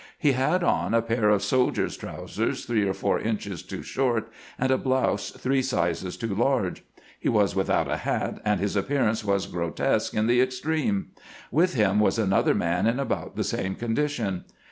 [0.17, 4.71] He had on a pair of soldier's trousers three or four inches too short, and
[4.71, 6.83] a blouse three sizes too large;
[7.19, 11.11] he was without a hat, and his appearance was grotesque in the extreme.
[11.51, 14.45] With him was another man in about the same condition.